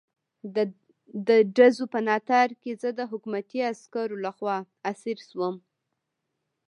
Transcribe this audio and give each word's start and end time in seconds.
د 1.27 1.29
ډزو 1.55 1.85
په 1.93 1.99
ناتار 2.07 2.49
کې 2.61 2.71
زه 2.81 2.89
د 2.99 3.01
حکومتي 3.11 3.59
عسکرو 3.71 4.15
لخوا 4.25 4.57
اسیر 4.91 5.17
شوم. 5.29 5.55